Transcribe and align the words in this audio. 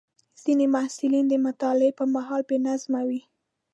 ځینې 0.41 0.65
محصلین 0.73 1.25
د 1.29 1.33
مطالعې 1.45 1.91
پر 1.97 2.05
مهال 2.15 2.41
بې 2.49 2.57
نظم 2.67 2.93
وي. 3.07 3.21